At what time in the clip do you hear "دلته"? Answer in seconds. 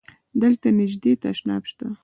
0.41-0.67